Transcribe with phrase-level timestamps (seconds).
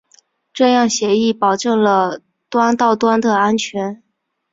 [0.51, 4.01] 这样协议保证了端到端的安全。